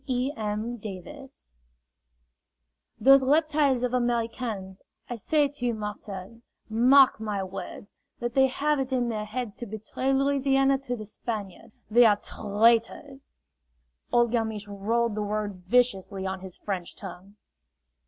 [0.07, 0.31] E.
[0.35, 0.77] M.
[0.77, 1.53] Davis
[2.99, 7.93] "Those reptiles of Americans, I say to you, Marcel, mark my words!
[8.19, 11.73] that they have it in their heads to betray Louisiana to the Spaniard.
[11.91, 13.29] They are tr r raitors!"
[14.11, 17.35] Old Galmiche rolled the word viciously on his French tongue.